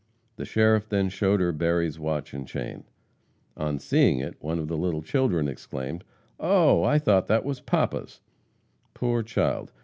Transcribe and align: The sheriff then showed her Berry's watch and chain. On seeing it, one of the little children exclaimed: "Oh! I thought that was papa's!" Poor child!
The 0.37 0.45
sheriff 0.45 0.89
then 0.89 1.09
showed 1.09 1.41
her 1.41 1.51
Berry's 1.51 1.99
watch 1.99 2.33
and 2.33 2.47
chain. 2.47 2.85
On 3.55 3.77
seeing 3.77 4.17
it, 4.17 4.35
one 4.41 4.57
of 4.57 4.67
the 4.67 4.75
little 4.75 5.03
children 5.03 5.47
exclaimed: 5.47 6.03
"Oh! 6.39 6.81
I 6.81 6.97
thought 6.97 7.27
that 7.27 7.45
was 7.45 7.61
papa's!" 7.61 8.19
Poor 8.95 9.21
child! 9.21 9.71